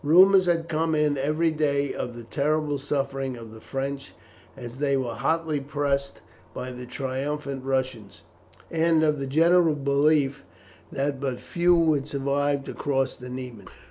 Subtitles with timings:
[0.03, 4.15] Rumours had come in every day of the terrible sufferings of the French
[4.57, 6.21] as they were hotly pressed
[6.55, 8.23] by the triumphant Russians,
[8.71, 10.43] and of the general belief
[10.91, 13.67] that but few would survive to cross the Niemen.